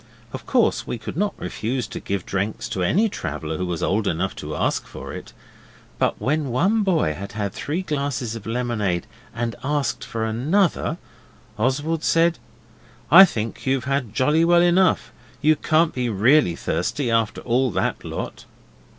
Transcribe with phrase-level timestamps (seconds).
[0.33, 4.07] Of course we could not refuse to give drinks to any traveller who was old
[4.07, 5.31] enough to ask for it,
[5.99, 10.97] but when one boy had had three glasses of lemonade and asked for another,
[11.59, 12.39] Oswald said
[13.11, 15.11] 'I think you've had jolly well enough.
[15.39, 18.45] You can't be really thirsty after all that lot.